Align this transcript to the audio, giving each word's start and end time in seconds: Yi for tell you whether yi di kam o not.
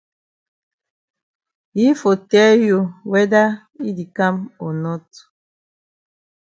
Yi 1.77 1.87
for 1.99 2.15
tell 2.31 2.55
you 2.69 2.79
whether 3.11 3.45
yi 3.83 3.89
di 3.97 4.05
kam 4.15 4.35
o 4.65 4.67
not. 4.83 5.07